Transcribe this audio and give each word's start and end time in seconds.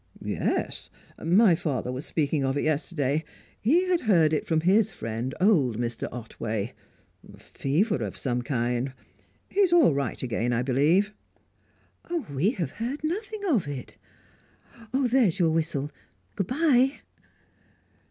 "Yes. 0.23 0.89
My 1.23 1.53
father 1.53 1.91
was 1.91 2.07
speaking 2.07 2.43
of 2.43 2.57
it 2.57 2.63
yesterday. 2.63 3.23
He 3.61 3.85
had 3.87 3.99
heard 4.01 4.33
it 4.33 4.47
from 4.47 4.61
his 4.61 4.89
friend, 4.89 5.35
old 5.39 5.77
Mr. 5.77 6.09
Otway. 6.11 6.73
A 7.31 7.37
fever 7.37 7.97
of 8.03 8.17
some 8.17 8.41
kind. 8.41 8.93
He's 9.47 9.71
all 9.71 9.93
right 9.93 10.23
again, 10.23 10.53
I 10.53 10.63
believe." 10.63 11.13
"We 12.31 12.49
have 12.53 12.71
heard 12.71 13.03
nothing 13.03 13.45
of 13.45 13.67
it. 13.67 13.97
There's 14.91 15.37
your 15.37 15.51
whistle. 15.51 15.91
Good 16.35 16.47
bye!" 16.47 17.01